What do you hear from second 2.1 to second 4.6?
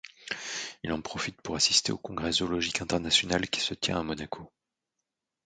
zoologique international qui se tient à Monaco.